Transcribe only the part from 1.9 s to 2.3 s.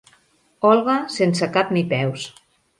peus.